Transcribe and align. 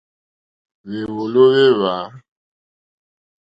Hwèwòló 0.83 1.43
hwé 1.51 1.65
hwa. 1.77 1.93